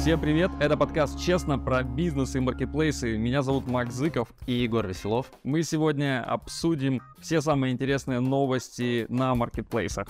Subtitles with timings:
[0.00, 3.18] Всем привет, это подкаст «Честно» про бизнес и маркетплейсы.
[3.18, 4.32] Меня зовут Макс Зыков.
[4.46, 5.30] И Егор Веселов.
[5.44, 10.08] Мы сегодня обсудим все самые интересные новости на маркетплейсах.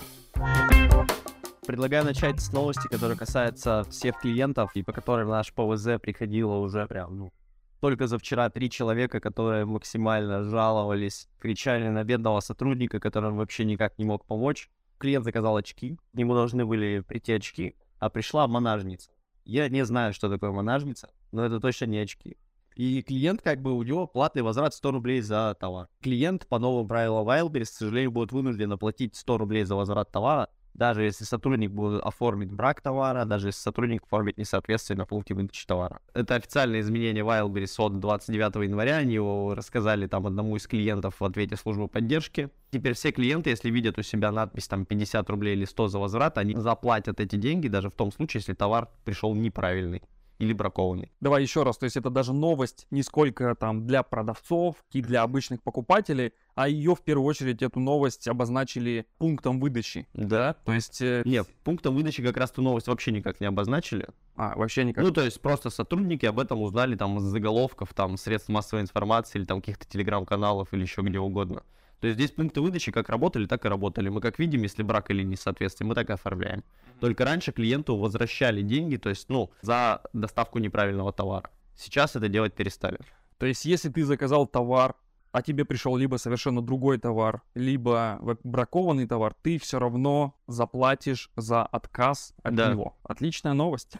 [1.67, 6.55] Предлагаю начать с новости, которая касается всех клиентов, и по которой в наш ПВЗ приходило
[6.55, 7.33] уже прям, ну,
[7.81, 13.97] только за вчера три человека, которые максимально жаловались, кричали на бедного сотрудника, который вообще никак
[13.97, 14.69] не мог помочь.
[14.99, 19.11] Клиент заказал очки, к нему должны были прийти очки, а пришла монажница.
[19.43, 22.37] Я не знаю, что такое монажница, но это точно не очки.
[22.75, 25.89] И клиент, как бы, у него платный возврат 100 рублей за товар.
[26.01, 30.49] Клиент по новым правилам Wildberries, к сожалению, будет вынужден оплатить 100 рублей за возврат товара,
[30.73, 35.65] даже если сотрудник будет оформить брак товара, даже если сотрудник оформит несоответствие на пункте выдачи
[35.65, 36.01] товара.
[36.13, 41.25] Это официальное изменение Wildberries от 29 января, они его рассказали там одному из клиентов в
[41.25, 42.49] ответе службы поддержки.
[42.71, 46.37] Теперь все клиенты, если видят у себя надпись там 50 рублей или 100 за возврат,
[46.37, 50.01] они заплатят эти деньги даже в том случае, если товар пришел неправильный
[50.41, 51.11] или бракованный.
[51.21, 55.21] Давай еще раз, то есть это даже новость не сколько там для продавцов и для
[55.21, 60.07] обычных покупателей, а ее в первую очередь эту новость обозначили пунктом выдачи.
[60.13, 60.55] Да.
[60.65, 61.01] То есть...
[61.01, 61.21] Э...
[61.25, 64.07] Нет, пунктом выдачи как раз ту новость вообще никак не обозначили.
[64.35, 65.03] А, вообще никак.
[65.03, 69.37] Ну, то есть просто сотрудники об этом узнали там из заголовков, там, средств массовой информации
[69.37, 71.63] или там каких-то телеграм-каналов или еще где угодно.
[72.01, 74.09] То есть здесь пункты выдачи как работали, так и работали.
[74.09, 76.63] Мы как видим, если брак или несоответствие, мы так и оформляем.
[76.99, 81.51] Только раньше клиенту возвращали деньги, то есть, ну, за доставку неправильного товара.
[81.75, 82.97] Сейчас это делать перестали.
[83.37, 84.95] То есть, если ты заказал товар,
[85.31, 91.63] а тебе пришел либо совершенно другой товар, либо бракованный товар, ты все равно заплатишь за
[91.63, 92.71] отказ от да.
[92.71, 92.97] него.
[93.03, 93.93] Отличная новость.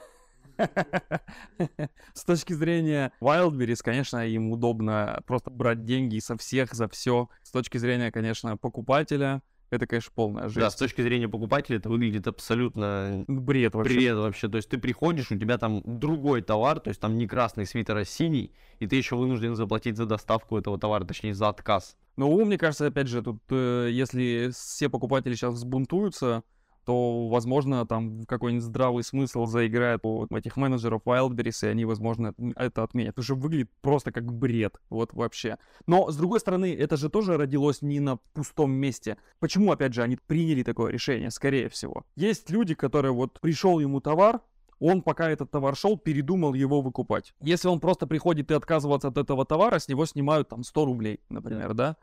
[2.13, 7.29] С точки зрения Wildberries, конечно, им удобно просто брать деньги со всех за все.
[7.43, 10.59] С точки зрения, конечно, покупателя, это, конечно, полная жизнь.
[10.59, 13.23] Да, с точки зрения покупателя это выглядит абсолютно...
[13.29, 13.95] Бред вообще.
[13.95, 14.49] Бред вообще.
[14.49, 17.95] То есть ты приходишь, у тебя там другой товар, то есть там не красный свитер,
[17.95, 21.95] а синий, и ты еще вынужден заплатить за доставку этого товара, точнее, за отказ.
[22.17, 26.43] Ну, мне кажется, опять же, тут, э, если все покупатели сейчас взбунтуются,
[26.85, 32.83] то, возможно, там какой-нибудь здравый смысл заиграет у этих менеджеров Wildberries, и они, возможно, это
[32.83, 33.13] отменят.
[33.13, 35.57] Это же выглядит просто как бред, вот вообще.
[35.87, 39.17] Но, с другой стороны, это же тоже родилось не на пустом месте.
[39.39, 42.05] Почему, опять же, они приняли такое решение, скорее всего?
[42.15, 44.41] Есть люди, которые вот пришел ему товар,
[44.81, 47.35] он, пока этот товар шел, передумал его выкупать.
[47.39, 51.19] Если он просто приходит и отказывается от этого товара, с него снимают там 100 рублей,
[51.29, 51.97] например, да?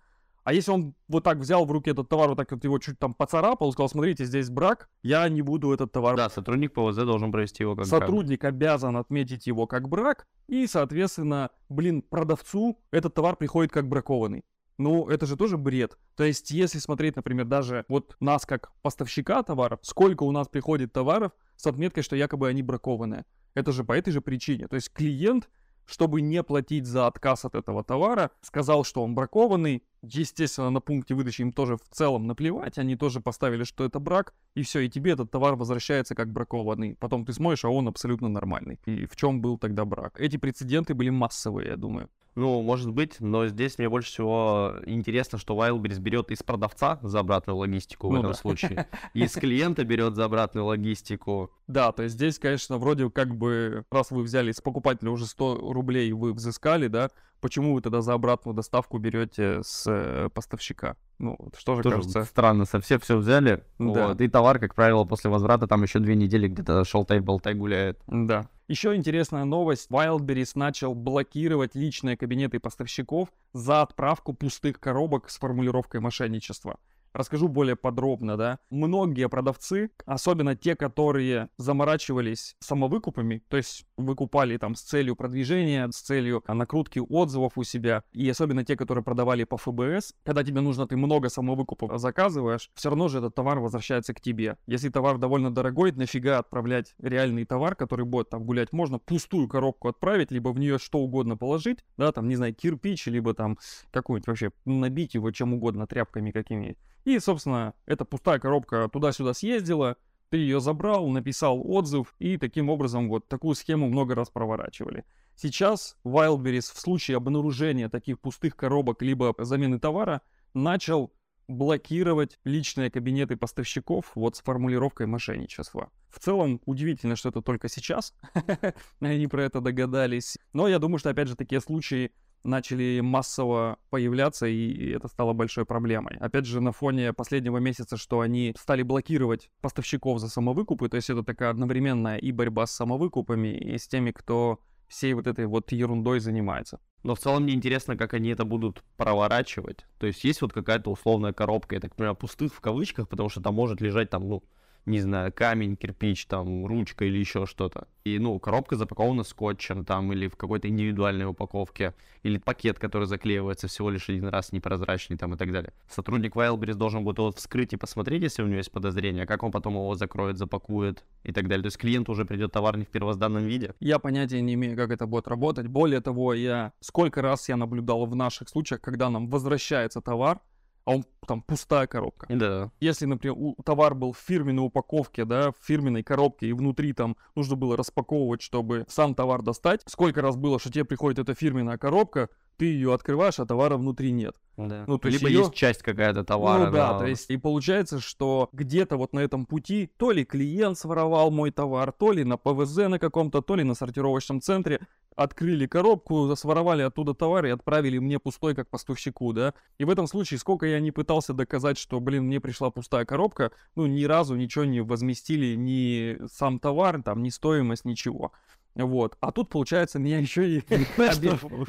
[0.48, 2.98] А если он вот так взял в руки этот товар, вот так вот его чуть
[2.98, 6.16] там поцарапал, сказал, смотрите, здесь брак, я не буду этот товар...
[6.16, 8.54] Да, сотрудник ПВЗ должен провести его как Сотрудник брак.
[8.54, 14.42] обязан отметить его как брак, и, соответственно, блин, продавцу этот товар приходит как бракованный.
[14.78, 15.98] Ну, это же тоже бред.
[16.16, 20.94] То есть, если смотреть, например, даже вот нас как поставщика товаров, сколько у нас приходит
[20.94, 23.26] товаров с отметкой, что якобы они бракованные.
[23.52, 24.66] Это же по этой же причине.
[24.66, 25.50] То есть клиент
[25.88, 29.82] чтобы не платить за отказ от этого товара, сказал, что он бракованный.
[30.02, 34.34] Естественно, на пункте выдачи им тоже в целом наплевать, они тоже поставили, что это брак,
[34.54, 36.96] и все, и тебе этот товар возвращается как бракованный.
[36.96, 38.78] Потом ты смотришь, а он абсолютно нормальный.
[38.86, 40.20] И в чем был тогда брак?
[40.20, 42.08] Эти прецеденты были массовые, я думаю.
[42.38, 47.18] Ну, может быть, но здесь мне больше всего интересно, что Wildberries берет из продавца за
[47.18, 48.38] обратную логистику в ну этом да.
[48.38, 51.50] случае, и из клиента берет за обратную логистику.
[51.66, 55.72] Да, то есть здесь, конечно, вроде как бы, раз вы взяли с покупателя уже 100
[55.72, 57.10] рублей, вы взыскали, да,
[57.40, 60.96] почему вы тогда за обратную доставку берете с э, поставщика?
[61.18, 62.24] Ну, что же Тоже кажется?
[62.24, 64.08] Странно, совсем все взяли, да.
[64.08, 68.00] вот, и товар, как правило, после возврата там еще две недели где-то шелтай-болтай гуляет.
[68.06, 68.48] Да.
[68.68, 69.90] Еще интересная новость.
[69.90, 76.78] Wildberries начал блокировать личные кабинеты поставщиков за отправку пустых коробок с формулировкой мошенничества.
[77.12, 78.58] Расскажу более подробно, да.
[78.70, 86.00] Многие продавцы, особенно те, которые заморачивались самовыкупами, то есть выкупали там с целью продвижения, с
[86.00, 90.86] целью накрутки отзывов у себя, и особенно те, которые продавали по ФБС, когда тебе нужно,
[90.86, 94.56] ты много самовыкупов заказываешь, все равно же этот товар возвращается к тебе.
[94.66, 99.88] Если товар довольно дорогой, нафига отправлять реальный товар, который будет там гулять, можно пустую коробку
[99.88, 103.58] отправить, либо в нее что угодно положить, да, там, не знаю, кирпич, либо там
[103.90, 106.78] какую-нибудь вообще набить его чем угодно, тряпками какими-нибудь
[107.08, 109.96] и, собственно, эта пустая коробка туда-сюда съездила,
[110.28, 115.06] ты ее забрал, написал отзыв, и таким образом вот такую схему много раз проворачивали.
[115.34, 120.20] Сейчас Wildberries в случае обнаружения таких пустых коробок либо замены товара
[120.52, 121.14] начал
[121.48, 125.90] блокировать личные кабинеты поставщиков вот с формулировкой мошенничества.
[126.10, 128.12] В целом, удивительно, что это только сейчас
[129.00, 130.36] они про это догадались.
[130.52, 132.12] Но я думаю, что, опять же, такие случаи
[132.44, 136.16] начали массово появляться, и это стало большой проблемой.
[136.18, 141.10] Опять же, на фоне последнего месяца, что они стали блокировать поставщиков за самовыкупы, то есть
[141.10, 145.70] это такая одновременная и борьба с самовыкупами, и с теми, кто всей вот этой вот
[145.72, 146.80] ерундой занимается.
[147.02, 149.86] Но в целом мне интересно, как они это будут проворачивать.
[149.98, 153.40] То есть есть вот какая-то условная коробка, я так понимаю, пустых в кавычках, потому что
[153.40, 154.42] там может лежать там, ну,
[154.88, 157.86] не знаю, камень, кирпич, там, ручка или еще что-то.
[158.04, 163.68] И, ну, коробка запакована скотчем там или в какой-то индивидуальной упаковке, или пакет, который заклеивается
[163.68, 165.72] всего лишь один раз, непрозрачный там и так далее.
[165.90, 169.52] Сотрудник Wildberries должен будет его вскрыть и посмотреть, если у него есть подозрение, как он
[169.52, 171.62] потом его закроет, запакует и так далее.
[171.62, 173.74] То есть клиенту уже придет товар не в первозданном виде.
[173.80, 175.66] Я понятия не имею, как это будет работать.
[175.66, 180.40] Более того, я сколько раз я наблюдал в наших случаях, когда нам возвращается товар,
[180.88, 182.26] а он там пустая коробка.
[182.30, 182.70] Да.
[182.80, 187.14] Если, например, у, товар был в фирменной упаковке, да, в фирменной коробке, и внутри там
[187.36, 191.76] нужно было распаковывать, чтобы сам товар достать, сколько раз было, что тебе приходит эта фирменная
[191.76, 194.34] коробка, ты ее открываешь, а товара внутри нет.
[194.56, 194.84] Да.
[194.86, 196.66] Ну, то есть Либо есть часть какая-то товара.
[196.66, 197.00] Ну да, но...
[197.00, 201.50] то есть и получается, что где-то вот на этом пути то ли клиент своровал мой
[201.50, 204.80] товар, то ли на ПВЗ на каком-то, то ли на сортировочном центре
[205.18, 209.52] открыли коробку, своровали оттуда товар и отправили мне пустой как поставщику, да.
[209.76, 213.50] И в этом случае, сколько я не пытался доказать, что, блин, мне пришла пустая коробка,
[213.74, 218.32] ну, ни разу ничего не возместили, ни сам товар, там, ни стоимость, ничего.
[218.76, 219.16] Вот.
[219.20, 220.62] А тут, получается, меня еще и...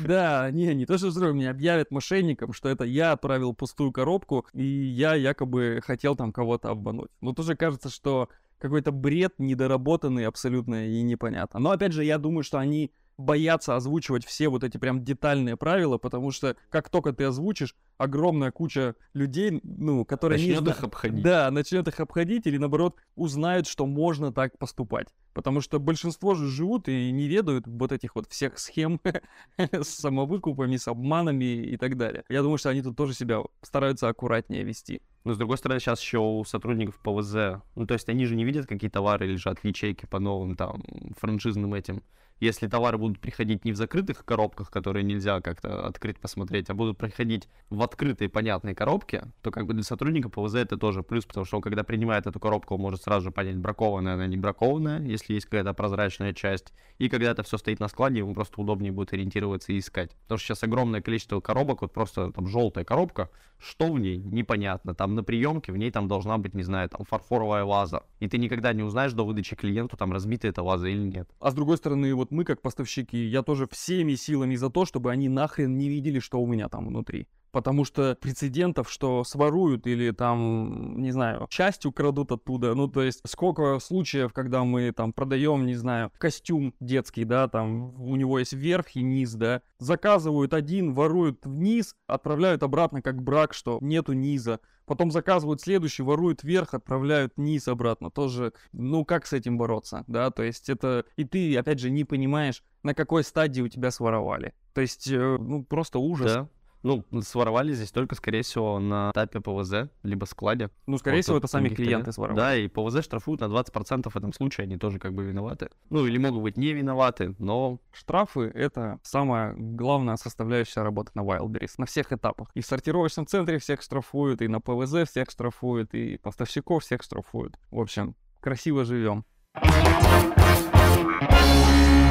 [0.07, 4.45] Да, не, не то, что взрыв, меня объявят мошенником, что это я отправил пустую коробку,
[4.54, 7.10] и я якобы хотел там кого-то обмануть.
[7.22, 8.30] Ну, тоже кажется, что
[8.60, 11.60] какой-то бред недоработанный абсолютно и непонятно.
[11.60, 15.98] Но, опять же, я думаю, что они боятся озвучивать все вот эти прям детальные правила,
[15.98, 20.69] потому что как только ты озвучишь, огромная куча людей, ну, которые начнет не...
[20.71, 21.21] их обходить.
[21.21, 25.10] Да, начнет их обходить или, наоборот, узнают, что можно так поступать.
[25.40, 29.00] Потому что большинство же живут и не ведают вот этих вот всех схем
[29.58, 32.26] с самовыкупами, с обманами и так далее.
[32.28, 35.02] Я думаю, что они тут тоже себя стараются аккуратнее вести.
[35.24, 38.44] Но, с другой стороны, сейчас еще у сотрудников ПВЗ, ну, то есть они же не
[38.44, 40.84] видят, какие товары лежат в ячейке по новым там
[41.18, 42.04] франшизным этим
[42.40, 46.98] если товары будут приходить не в закрытых коробках, которые нельзя как-то открыть, посмотреть, а будут
[46.98, 51.46] приходить в открытой, понятной коробке, то как бы для сотрудника ПВЗ это тоже плюс, потому
[51.46, 55.02] что он, когда принимает эту коробку, он может сразу же понять, бракованная она, не бракованная,
[55.02, 56.74] если есть какая-то прозрачная часть.
[56.98, 60.12] И когда это все стоит на складе, ему просто удобнее будет ориентироваться и искать.
[60.24, 64.96] Потому что сейчас огромное количество коробок, вот просто там желтая коробка, что в ней, непонятно.
[64.96, 68.04] Там на приемке в ней там должна быть, не знаю, там фарфоровая ваза.
[68.20, 71.30] И ты никогда не узнаешь до выдачи клиенту, там разбита эта ваза или нет.
[71.40, 75.12] А с другой стороны, вот мы как поставщики, я тоже всеми силами за то, чтобы
[75.12, 77.28] они нахрен не видели, что у меня там внутри.
[77.51, 82.75] Потому что прецедентов, что своруют или там, не знаю, часть украдут оттуда.
[82.75, 88.00] Ну, то есть, сколько случаев, когда мы там продаем, не знаю, костюм детский, да, там
[88.01, 93.54] у него есть верх и низ, да, заказывают один, воруют вниз, отправляют обратно как брак,
[93.54, 94.60] что нету низа.
[94.86, 98.10] Потом заказывают следующий, воруют вверх, отправляют низ обратно.
[98.10, 100.31] Тоже, ну как с этим бороться, да?
[100.31, 101.06] То есть это...
[101.16, 104.56] И ты, опять же, не понимаешь, на какой стадии у тебя своровали.
[104.74, 106.34] То есть, э, ну просто ужас.
[106.34, 106.50] Да.
[106.84, 110.70] Ну, своровали здесь только, скорее всего, на этапе ПВЗ, либо складе.
[110.88, 112.40] Ну, скорее вот, всего, это сами клиенты своровали.
[112.40, 115.70] Да, и ПВЗ штрафуют на 20% в этом случае, они тоже как бы виноваты.
[115.90, 117.80] Ну, или могут быть не виноваты, но...
[117.92, 122.50] Штрафы— это самая главная составляющая работы на Wildberries на всех этапах.
[122.54, 127.60] И в сортировочном центре всех штрафуют, и на ПВЗ всех штрафуют, и поставщиков всех штрафуют.
[127.72, 129.26] В общем, красиво живем.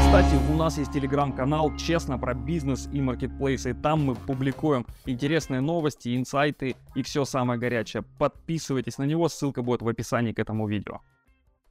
[0.08, 3.74] Кстати, у нас есть телеграм-канал «Честно» про бизнес и маркетплейсы.
[3.74, 8.04] Там мы публикуем интересные новости, инсайты и все самое горячее.
[8.18, 11.02] Подписывайтесь на него, ссылка будет в описании к этому видео.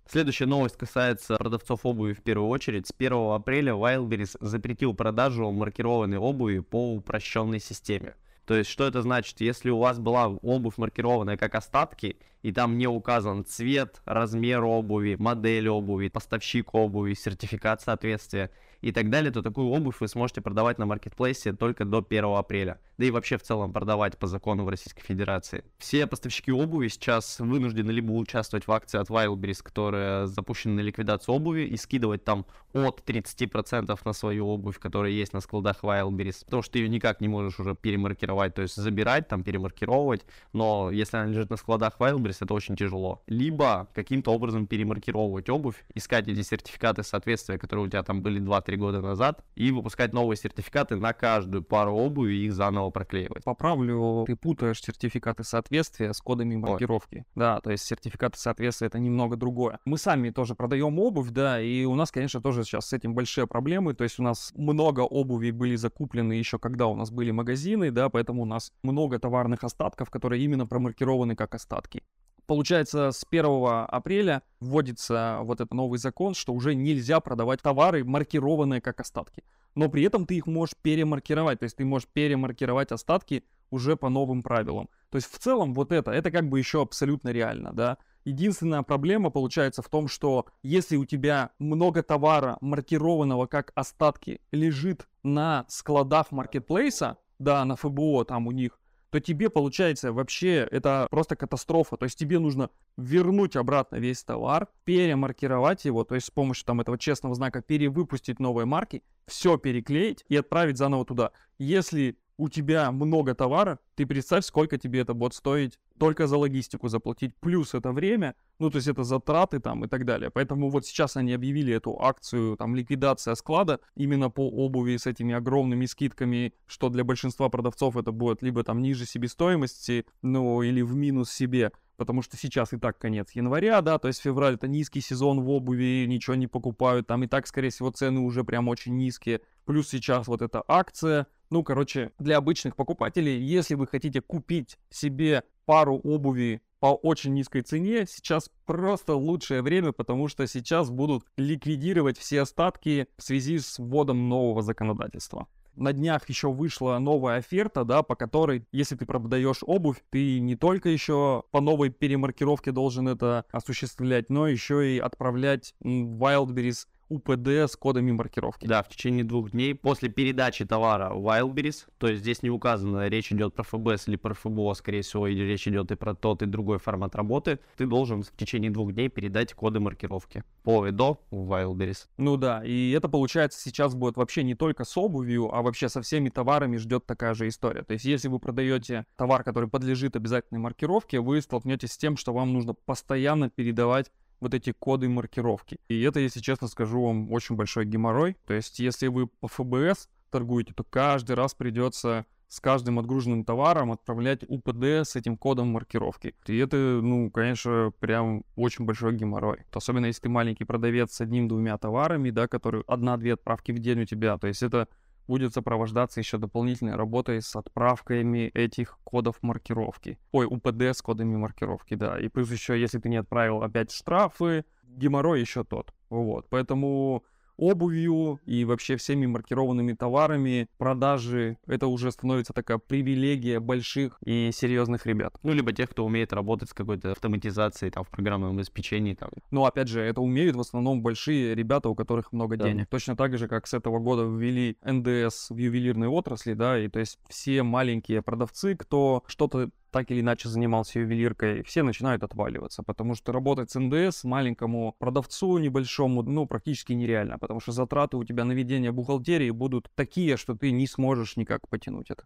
[0.07, 2.85] Следующая новость касается продавцов обуви в первую очередь.
[2.85, 8.13] С 1 апреля Wildberries запретил продажу маркированной обуви по упрощенной системе.
[8.47, 9.41] То есть, что это значит?
[9.41, 15.17] Если у вас была обувь маркированная как остатки, и там не указан цвет, размер обуви,
[15.19, 18.49] модель обуви, поставщик обуви, сертификат соответствия,
[18.79, 22.79] и так далее, то такую обувь вы сможете продавать на маркетплейсе только до 1 апреля.
[22.97, 25.63] Да и вообще в целом продавать по закону в Российской Федерации.
[25.77, 31.35] Все поставщики обуви сейчас вынуждены либо участвовать в акции от Wildberries, которая запущена на ликвидацию
[31.35, 36.63] обуви, и скидывать там от 30% на свою обувь, которая есть на складах Wildberries, потому
[36.63, 41.17] что ты ее никак не можешь уже перемаркировать, то есть забирать, там перемаркировывать, но если
[41.17, 43.21] она лежит на складах Wildberries это очень тяжело.
[43.27, 48.75] Либо каким-то образом перемаркировывать обувь, искать эти сертификаты соответствия, которые у тебя там были 2-3
[48.75, 53.43] года назад, и выпускать новые сертификаты на каждую пару обуви и их заново проклеивать.
[53.43, 57.17] Поправлю, ты путаешь сертификаты соответствия с кодами маркировки.
[57.17, 57.25] Ой.
[57.35, 59.79] Да, то есть сертификаты соответствия это немного другое.
[59.85, 63.47] Мы сами тоже продаем обувь, да, и у нас, конечно, тоже сейчас с этим большие
[63.47, 63.93] проблемы.
[63.93, 68.09] То есть у нас много обуви были закуплены еще когда у нас были магазины, да,
[68.09, 72.03] поэтому у нас много товарных остатков, которые именно промаркированы как остатки.
[72.45, 73.45] Получается, с 1
[73.89, 79.43] апреля вводится вот этот новый закон, что уже нельзя продавать товары, маркированные как остатки.
[79.77, 84.09] Но при этом ты их можешь перемаркировать, то есть ты можешь перемаркировать остатки уже по
[84.09, 84.89] новым правилам.
[85.11, 87.99] То есть в целом вот это, это как бы еще абсолютно реально, да.
[88.25, 95.07] Единственная проблема получается в том, что если у тебя много товара, маркированного как остатки, лежит
[95.21, 98.79] на складах маркетплейса, да, на ФБО там у них,
[99.09, 101.97] то тебе получается вообще это просто катастрофа.
[101.97, 106.81] То есть тебе нужно вернуть обратно весь товар, перемаркировать его, то есть с помощью там
[106.81, 111.31] этого честного знака перевыпустить новые марки, все переклеить и отправить заново туда.
[111.57, 116.87] Если у тебя много товара, ты представь, сколько тебе это будет стоить только за логистику
[116.87, 120.29] заплатить, плюс это время, ну, то есть это затраты там и так далее.
[120.29, 125.33] Поэтому вот сейчас они объявили эту акцию, там, ликвидация склада именно по обуви с этими
[125.33, 130.95] огромными скидками, что для большинства продавцов это будет либо там ниже себестоимости, ну, или в
[130.95, 135.01] минус себе, потому что сейчас и так конец января, да, то есть февраль это низкий
[135.01, 138.95] сезон в обуви, ничего не покупают, там и так, скорее всего, цены уже прям очень
[138.95, 144.77] низкие, плюс сейчас вот эта акция, ну, короче, для обычных покупателей, если вы хотите купить
[144.89, 151.25] себе пару обуви по очень низкой цене, сейчас просто лучшее время, потому что сейчас будут
[151.37, 155.47] ликвидировать все остатки в связи с вводом нового законодательства.
[155.75, 160.55] На днях еще вышла новая оферта, да, по которой, если ты продаешь обувь, ты не
[160.55, 167.75] только еще по новой перемаркировке должен это осуществлять, но еще и отправлять Wildberries УПД с
[167.75, 168.67] кодами маркировки.
[168.67, 173.31] Да, в течение двух дней после передачи товара Wildberries, то есть здесь не указано, речь
[173.31, 176.45] идет про ФБС или про ФБО, скорее всего, или речь идет и про тот, и
[176.45, 181.21] другой формат работы, ты должен в течение двух дней передать коды маркировки по и до
[181.31, 182.07] в Wildberries.
[182.17, 186.01] Ну да, и это получается сейчас будет вообще не только с обувью, а вообще со
[186.01, 187.83] всеми товарами ждет такая же история.
[187.83, 192.33] То есть если вы продаете товар, который подлежит обязательной маркировке, вы столкнетесь с тем, что
[192.33, 195.79] вам нужно постоянно передавать вот эти коды маркировки.
[195.87, 198.37] И это, если честно скажу вам, очень большой геморрой.
[198.45, 203.91] То есть, если вы по ФБС торгуете, то каждый раз придется с каждым отгруженным товаром
[203.91, 206.33] отправлять УПД с этим кодом маркировки.
[206.45, 209.65] И это, ну, конечно, прям очень большой геморрой.
[209.73, 214.05] Особенно если ты маленький продавец с одним-двумя товарами, да, которые одна-две отправки в день у
[214.05, 214.37] тебя.
[214.37, 214.87] То есть это
[215.27, 220.17] будет сопровождаться еще дополнительной работой с отправками этих кодов маркировки.
[220.31, 222.19] Ой, УПД с кодами маркировки, да.
[222.19, 225.93] И плюс еще, если ты не отправил опять штрафы, геморрой еще тот.
[226.09, 227.23] Вот, поэтому
[227.57, 235.05] обувью и вообще всеми маркированными товарами, продажи, это уже становится такая привилегия больших и серьезных
[235.05, 235.37] ребят.
[235.43, 239.29] Ну, либо тех, кто умеет работать с какой-то автоматизацией, там, в программном обеспечении, там.
[239.51, 242.65] Ну, опять же, это умеют в основном большие ребята, у которых много да.
[242.65, 242.87] денег.
[242.89, 246.99] Точно так же, как с этого года ввели НДС в ювелирной отрасли, да, и то
[246.99, 253.15] есть все маленькие продавцы, кто что-то так или иначе занимался ювелиркой, все начинают отваливаться, потому
[253.15, 258.43] что работать с НДС маленькому продавцу небольшому, ну, практически нереально, потому что затраты у тебя
[258.43, 262.25] на ведение бухгалтерии будут такие, что ты не сможешь никак потянуть это.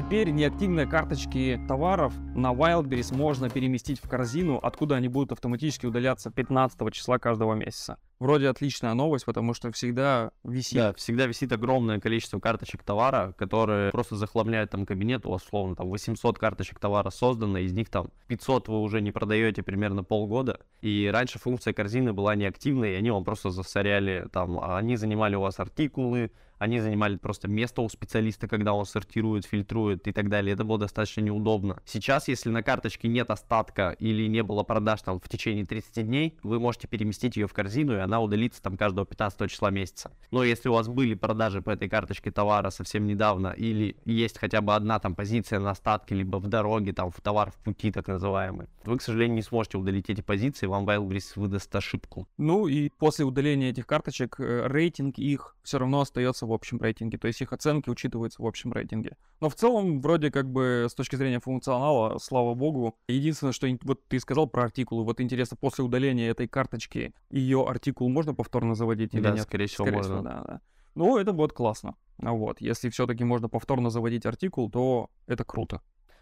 [0.00, 6.30] Теперь неактивные карточки товаров на Wildberries можно переместить в корзину, откуда они будут автоматически удаляться
[6.30, 7.98] 15 числа каждого месяца.
[8.18, 10.78] Вроде отличная новость, потому что всегда висит.
[10.78, 16.38] Да, всегда висит огромное количество карточек товара, которые просто захламляют там кабинет, условно там 800
[16.38, 20.60] карточек товара создано, из них там 500 вы уже не продаете примерно полгода.
[20.80, 25.42] И раньше функция корзины была неактивной, и они вам просто засоряли там, они занимали у
[25.42, 30.52] вас артикулы, они занимали просто место у специалиста, когда он сортирует, фильтрует и так далее.
[30.52, 31.80] Это было достаточно неудобно.
[31.86, 36.38] Сейчас, если на карточке нет остатка или не было продаж там в течение 30 дней,
[36.42, 40.12] вы можете переместить ее в корзину, и она удалится там каждого 15 числа месяца.
[40.30, 44.60] Но если у вас были продажи по этой карточке товара совсем недавно, или есть хотя
[44.60, 48.06] бы одна там позиция на остатке, либо в дороге, там в товар в пути так
[48.06, 52.28] называемый, вы, к сожалению, не сможете удалить эти позиции, вам Wildberries выдаст ошибку.
[52.36, 57.18] Ну и после удаления этих карточек э, рейтинг их все равно остается в общем рейтинге,
[57.18, 59.16] то есть их оценки учитываются в общем рейтинге.
[59.40, 64.06] Но в целом, вроде как бы с точки зрения функционала, слава богу, единственное, что вот
[64.08, 69.14] ты сказал про артикулы, вот интересно, после удаления этой карточки ее артикул можно повторно заводить
[69.14, 69.42] или да, нет?
[69.42, 70.14] скорее всего скорее можно.
[70.16, 70.60] Всего, да, да.
[70.94, 71.94] Ну, это будет классно.
[72.18, 75.80] Вот, если все-таки можно повторно заводить артикул, то это круто.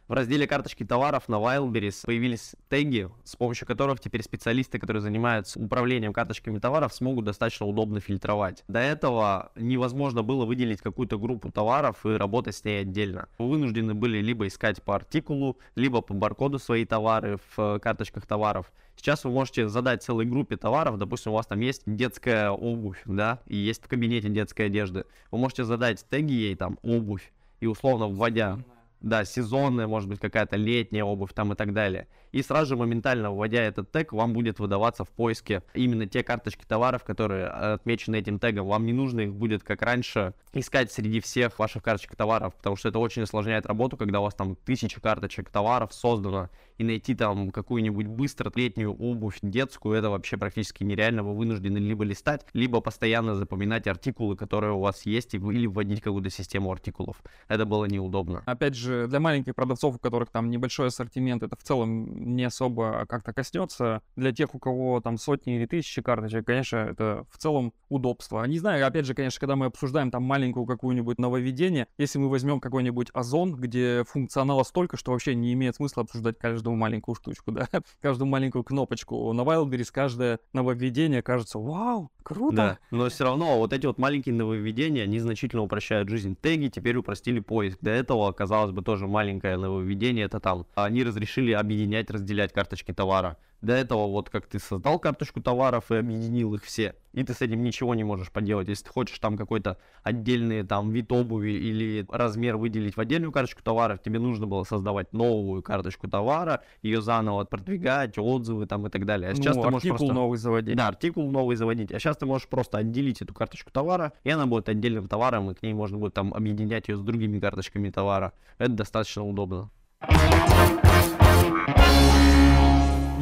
[0.09, 5.61] В разделе карточки товаров на Wildberries появились теги, с помощью которых теперь специалисты, которые занимаются
[5.61, 8.65] управлением карточками товаров, смогут достаточно удобно фильтровать.
[8.69, 13.29] До этого невозможно было выделить какую-то группу товаров и работать с ней отдельно.
[13.37, 18.25] Вы вынуждены были либо искать по артикулу, либо по баркоду свои товары в э, карточках
[18.25, 18.73] товаров.
[18.97, 23.41] Сейчас вы можете задать целой группе товаров, допустим, у вас там есть детская обувь, да,
[23.47, 25.05] и есть в кабинете детской одежды.
[25.31, 28.59] Вы можете задать теги ей там обувь, и условно вводя
[29.01, 32.09] да, сезонная, может быть, какая-то летняя обувь там и так далее.
[32.33, 36.65] И сразу же моментально вводя этот тег, вам будет выдаваться в поиске именно те карточки
[36.67, 38.69] товаров, которые э, отмечены этим тегом.
[38.69, 42.89] Вам не нужно их будет, как раньше, искать среди всех ваших карточек товаров, потому что
[42.89, 47.51] это очень осложняет работу, когда у вас там тысяча карточек товаров создано, и найти там
[47.51, 51.23] какую-нибудь быстро летнюю обувь детскую, это вообще практически нереально.
[51.23, 56.31] Вы вынуждены либо листать, либо постоянно запоминать артикулы, которые у вас есть, или вводить какую-то
[56.31, 57.23] систему артикулов.
[57.49, 58.43] Это было неудобно.
[58.47, 63.07] Опять же, для маленьких продавцов, у которых там небольшой ассортимент, это в целом не особо
[63.09, 64.03] как-то коснется.
[64.17, 68.45] Для тех, у кого там сотни или тысячи карточек, конечно, это в целом удобство.
[68.45, 72.61] Не знаю, опять же, конечно, когда мы обсуждаем там маленькую какую-нибудь нововведение, если мы возьмем
[72.61, 77.69] какой-нибудь Озон, где функционала столько, что вообще не имеет смысла обсуждать каждую маленькую штучку, да,
[78.01, 79.33] каждую маленькую кнопочку.
[79.33, 82.57] На Wildberries каждое нововведение кажется, вау, круто.
[82.57, 86.37] Да, но все равно вот эти вот маленькие нововведения, они значительно упрощают жизнь.
[86.41, 87.79] Теги теперь упростили поиск.
[87.81, 93.37] До этого, казалось бы, тоже маленькое нововведение, это там, они разрешили объединять, разделять карточки товара.
[93.61, 97.41] До этого вот как ты создал карточку товаров и объединил их все, и ты с
[97.41, 98.69] этим ничего не можешь поделать.
[98.69, 103.63] Если ты хочешь там какой-то отдельный там вид обуви или размер выделить в отдельную карточку
[103.63, 109.05] товаров, тебе нужно было создавать новую карточку товара, ее заново продвигать, отзывы там и так
[109.05, 109.31] далее.
[109.31, 110.13] А сейчас ну, ты можешь просто...
[110.13, 110.77] новый заводить.
[110.77, 111.91] Да, артикул новый заводить.
[111.91, 115.55] А сейчас ты можешь просто отделить эту карточку товара, и она будет отдельным товаром, и
[115.55, 118.33] к ней можно будет там объединять ее с другими карточками товара.
[118.59, 119.71] Это достаточно удобно.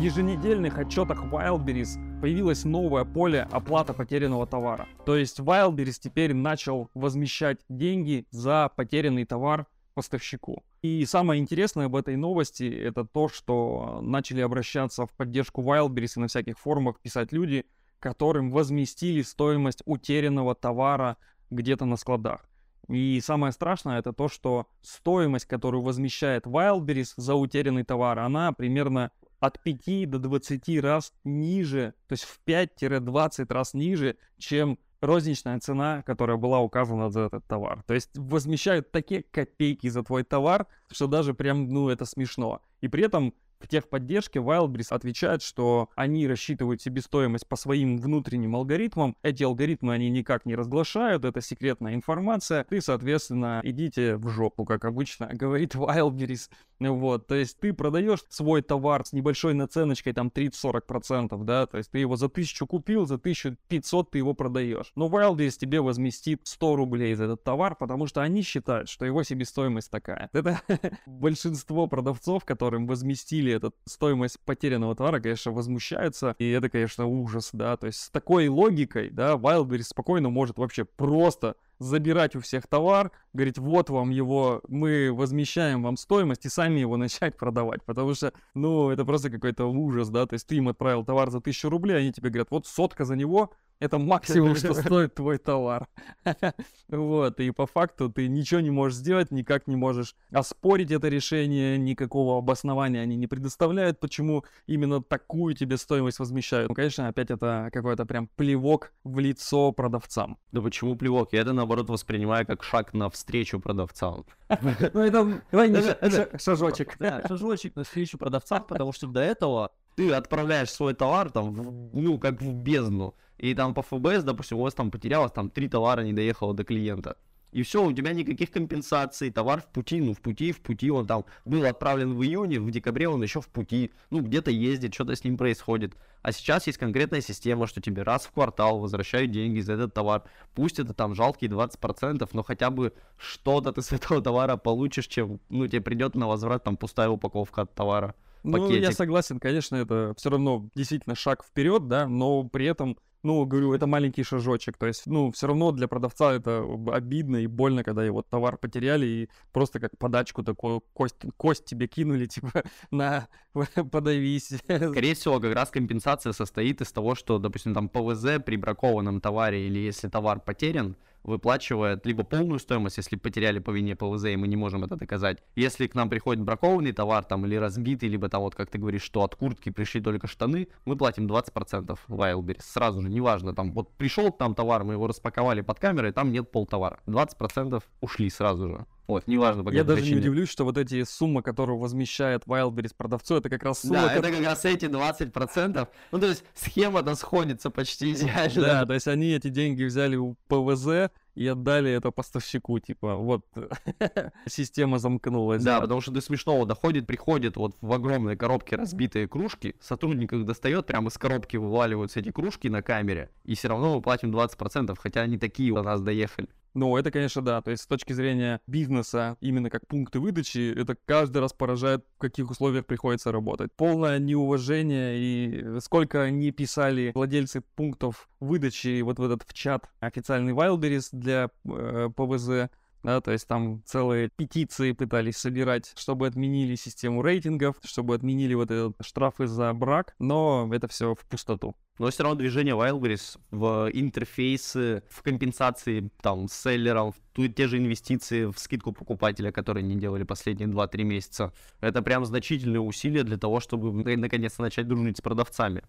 [0.06, 4.86] В еженедельных отчетах Wildberries появилось новое поле оплата потерянного товара.
[5.04, 10.62] То есть Wildberries теперь начал возмещать деньги за потерянный товар поставщику.
[10.80, 16.20] И самое интересное об этой новости это то, что начали обращаться в поддержку Wildberries и
[16.20, 17.66] на всяких форумах писать люди,
[17.98, 21.16] которым возместили стоимость утерянного товара
[21.50, 22.48] где-то на складах.
[22.88, 29.10] И самое страшное это то, что стоимость, которую возмещает Wildberries за утерянный товар, она примерно
[29.40, 36.02] от 5 до 20 раз ниже, то есть в 5-20 раз ниже, чем розничная цена,
[36.02, 37.82] которая была указана за этот товар.
[37.86, 42.62] То есть возмещают такие копейки за твой товар, что даже прям, ну, это смешно.
[42.80, 49.16] И при этом в техподдержке Wildberries отвечает, что они рассчитывают себестоимость по своим внутренним алгоритмам.
[49.22, 52.64] Эти алгоритмы они никак не разглашают, это секретная информация.
[52.64, 56.50] Ты, соответственно, идите в жопу, как обычно, говорит Wildberries.
[56.78, 61.90] Вот, то есть ты продаешь свой товар с небольшой наценочкой, там 30-40%, да, то есть
[61.90, 64.92] ты его за 1000 купил, за 1500 ты его продаешь.
[64.94, 69.22] Но Wildberries тебе возместит 100 рублей за этот товар, потому что они считают, что его
[69.22, 70.28] себестоимость такая.
[70.32, 70.60] Это
[71.06, 77.50] большинство продавцов, которым возместили или эта стоимость потерянного товара, конечно, возмущаются, и это, конечно, ужас,
[77.52, 82.66] да, то есть с такой логикой, да, Wildberries спокойно может вообще просто забирать у всех
[82.66, 88.14] товар, говорить, вот вам его, мы возмещаем вам стоимость и сами его начать продавать, потому
[88.14, 91.68] что, ну, это просто какой-то ужас, да, то есть ты им отправил товар за тысячу
[91.68, 95.88] рублей, они тебе говорят, вот сотка за него, это максимум, что стоит твой товар.
[96.88, 101.78] вот, и по факту ты ничего не можешь сделать, никак не можешь оспорить это решение,
[101.78, 106.68] никакого обоснования они не предоставляют, почему именно такую тебе стоимость возмещают.
[106.68, 110.38] Ну, конечно, опять это какой-то прям плевок в лицо продавцам.
[110.52, 111.32] Да почему плевок?
[111.32, 114.24] Я это, наоборот, воспринимаю как шаг навстречу продавцам.
[114.92, 116.96] Ну, это шажочек.
[116.98, 122.40] Да, шажочек навстречу продавцам, потому что до этого ты отправляешь свой товар там, ну, как
[122.40, 126.12] в бездну, и там по ФБС, допустим, у вас там потерялось, там три товара не
[126.12, 127.16] доехало до клиента.
[127.52, 131.06] И все, у тебя никаких компенсаций, товар в пути, ну в пути, в пути, он
[131.06, 135.16] там был отправлен в июне, в декабре он еще в пути, ну где-то ездит, что-то
[135.16, 135.94] с ним происходит.
[136.20, 140.24] А сейчас есть конкретная система, что тебе раз в квартал возвращают деньги за этот товар.
[140.54, 145.40] Пусть это там жалкие 20%, но хотя бы что-то ты с этого товара получишь, чем,
[145.48, 148.14] ну тебе придет на возврат там пустая упаковка от товара.
[148.42, 152.96] Ну, я согласен, конечно, это все равно действительно шаг вперед, да, но при этом
[153.26, 154.76] ну, говорю, это маленький шажочек.
[154.78, 159.06] То есть, ну, все равно для продавца это обидно и больно, когда его товар потеряли
[159.06, 163.26] и просто как подачку такую кость, кость тебе кинули, типа, на,
[163.92, 164.52] подавись.
[164.64, 169.66] Скорее всего, как раз компенсация состоит из того, что, допустим, там ПВЗ при бракованном товаре
[169.66, 174.48] или если товар потерян, выплачивает либо полную стоимость, если потеряли по вине ПВЗ, и мы
[174.48, 175.42] не можем это доказать.
[175.56, 179.02] Если к нам приходит бракованный товар там или разбитый, либо там вот как ты говоришь,
[179.02, 182.62] что от куртки пришли только штаны, мы платим 20% Wildberries.
[182.62, 186.50] Сразу же, неважно, там вот пришел там товар, мы его распаковали под камерой, там нет
[186.50, 187.00] полтовара.
[187.06, 188.86] 20% ушли сразу же.
[189.06, 190.20] Вот, неважно, по Я даже не причине.
[190.20, 194.14] удивлюсь, что вот эти суммы, которые возмещает Wildberries продавцу, это как раз сумма, Да, ко-
[194.18, 195.88] это как раз эти 20%.
[196.12, 198.60] Ну, то есть схема-то сходится почти идеально.
[198.60, 203.44] Да, то есть они эти деньги взяли у ПВЗ и отдали это поставщику, типа, вот
[204.46, 205.62] система замкнулась.
[205.62, 210.44] Да, потому что до смешного доходит, приходит вот в огромной коробке разбитые кружки, сотрудник их
[210.44, 214.96] достает, прямо из коробки вываливаются эти кружки на камере, и все равно мы платим 20%,
[214.98, 216.48] хотя они такие до нас доехали.
[216.76, 217.62] Ну, это, конечно, да.
[217.62, 222.18] То есть с точки зрения бизнеса, именно как пункты выдачи, это каждый раз поражает, в
[222.18, 223.72] каких условиях приходится работать.
[223.72, 230.52] Полное неуважение и сколько не писали владельцы пунктов выдачи вот в этот в чат официальный
[230.52, 232.70] Wildberries для э, ПВЗ,
[233.02, 238.70] да, то есть там целые петиции пытались собирать, чтобы отменили систему рейтингов, чтобы отменили вот
[238.70, 241.74] этот штрафы за брак, но это все в пустоту.
[241.98, 247.78] Но все равно движение Wildberries в интерфейсы, в компенсации там с селлером, в те же
[247.78, 251.52] инвестиции в скидку покупателя, которые не делали последние 2-3 месяца.
[251.80, 255.82] Это прям значительные усилия для того, чтобы наконец-то начать дружить с продавцами.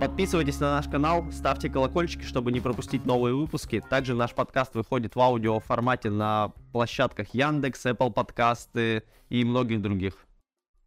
[0.00, 3.80] Подписывайтесь на наш канал, ставьте колокольчики, чтобы не пропустить новые выпуски.
[3.88, 10.26] Также наш подкаст выходит в аудио формате на площадках Яндекс, Apple подкасты и многих других.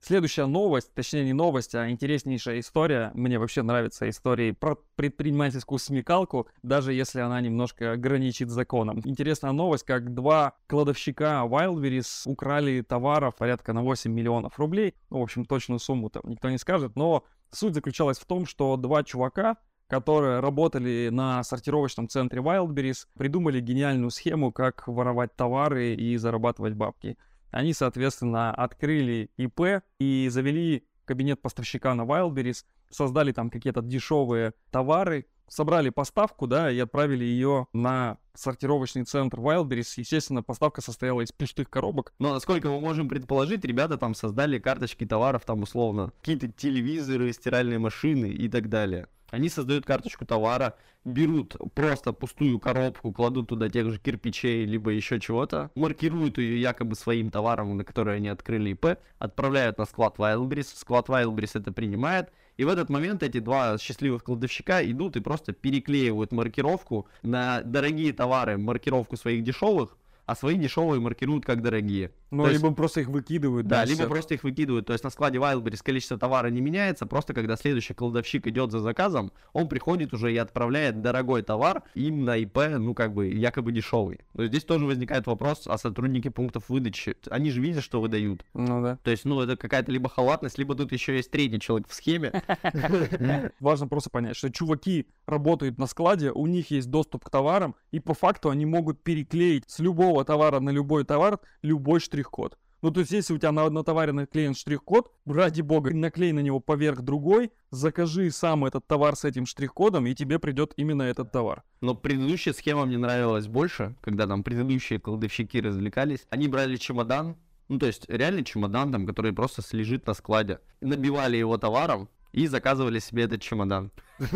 [0.08, 3.10] Следующая новость, точнее не новость, а интереснейшая история.
[3.16, 9.02] Мне вообще нравятся истории про предпринимательскую смекалку, даже если она немножко граничит законом.
[9.04, 14.94] Интересная новость, как два кладовщика Wildberries украли товаров порядка на 8 миллионов рублей.
[15.10, 18.78] Ну, в общем, точную сумму там никто не скажет, но суть заключалась в том, что
[18.78, 26.16] два чувака, которые работали на сортировочном центре Wildberries, придумали гениальную схему, как воровать товары и
[26.18, 27.18] зарабатывать бабки.
[27.56, 35.28] Они, соответственно, открыли ИП и завели кабинет поставщика на Wildberries, создали там какие-то дешевые товары,
[35.48, 39.94] собрали поставку, да, и отправили ее на сортировочный центр Wildberries.
[39.96, 42.14] Естественно, поставка состояла из пустых коробок.
[42.20, 47.80] Но насколько мы можем предположить, ребята там создали карточки товаров, там условно какие-то телевизоры, стиральные
[47.80, 49.08] машины и так далее.
[49.36, 55.20] Они создают карточку товара, берут просто пустую коробку, кладут туда тех же кирпичей, либо еще
[55.20, 60.74] чего-то, маркируют ее якобы своим товаром, на который они открыли ИП, отправляют на склад Wildberries,
[60.74, 65.52] склад Wildberries это принимает, и в этот момент эти два счастливых кладовщика идут и просто
[65.52, 72.12] переклеивают маркировку на дорогие товары, маркировку своих дешевых, а свои дешевые маркируют как дорогие.
[72.36, 73.68] Ну, То есть- либо просто их выкидывают.
[73.68, 74.10] Да, и либо всё.
[74.10, 74.88] просто их выкидывают.
[74.88, 78.80] То есть на складе Wildberries количество товара не меняется, просто когда следующий кладовщик идет за
[78.80, 83.72] заказом, он приходит уже и отправляет дорогой товар им на ИП, ну как бы якобы
[83.72, 84.22] дешевый.
[84.34, 87.16] Есть здесь тоже возникает вопрос о сотруднике пунктов выдачи.
[87.30, 88.46] Они же видят, что выдают.
[88.54, 88.98] Ну да.
[89.04, 92.42] То есть, ну, это какая-то либо халатность, либо тут еще есть третий человек в схеме.
[93.60, 98.00] Важно просто понять, что чуваки работают на складе, у них есть доступ к товарам, и
[98.00, 102.58] по факту они могут переклеить с любого товара на любой товар любой штрих-код.
[102.82, 106.42] Ну, то есть, если у тебя на, на товаре наклеен штрих-код, ради бога, наклей на
[106.42, 111.32] него поверх другой, закажи сам этот товар с этим штрих-кодом, и тебе придет именно этот
[111.32, 111.64] товар.
[111.82, 116.28] Но предыдущая схема мне нравилась больше, когда там предыдущие кладовщики развлекались.
[116.30, 117.38] Они брали чемодан,
[117.70, 122.46] ну то есть реальный чемодан, там, который просто лежит на складе, набивали его товаром и
[122.48, 123.92] заказывали себе этот чемодан.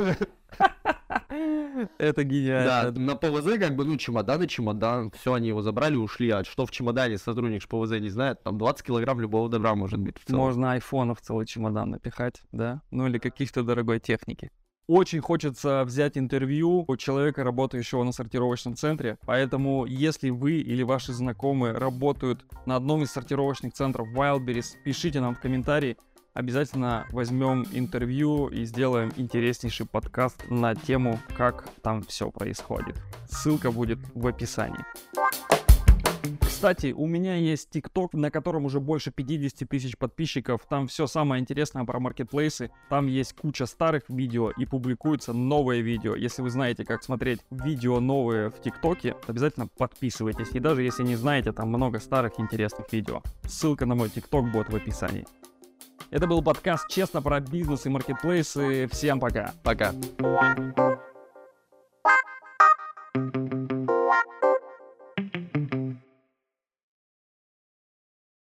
[1.98, 2.92] Это Да, гениально.
[3.00, 6.66] на ПВЗ как бы, ну, чемодан и чемодан, все, они его забрали, ушли, а что
[6.66, 10.16] в чемодане сотрудник ПВЗ не знает, там 20 килограмм любого добра может быть.
[10.30, 12.82] Можно айфонов целый чемодан напихать, да?
[12.92, 14.52] Ну или каких-то дорогой техники.
[14.90, 19.20] Очень хочется взять интервью у человека, работающего на сортировочном центре.
[19.24, 25.36] Поэтому, если вы или ваши знакомые работают на одном из сортировочных центров Wildberries, пишите нам
[25.36, 25.96] в комментарии.
[26.40, 32.96] Обязательно возьмем интервью и сделаем интереснейший подкаст на тему, как там все происходит.
[33.28, 34.80] Ссылка будет в описании.
[36.40, 40.62] Кстати, у меня есть ТикТок, на котором уже больше 50 тысяч подписчиков.
[40.70, 42.72] Там все самое интересное про маркетплейсы.
[42.90, 46.16] Там есть куча старых видео и публикуются новые видео.
[46.16, 50.52] Если вы знаете, как смотреть видео новые в ТикТоке, обязательно подписывайтесь.
[50.54, 53.22] И даже если не знаете, там много старых интересных видео.
[53.44, 55.26] Ссылка на мой ТикТок будет в описании.
[56.12, 58.88] Это был подкаст «Честно про бизнес и маркетплейсы».
[58.92, 59.54] Всем пока.
[59.64, 59.94] Пока.